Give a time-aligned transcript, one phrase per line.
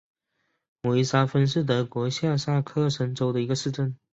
[0.81, 3.95] 维沙芬是德国下萨克森州的一个市镇。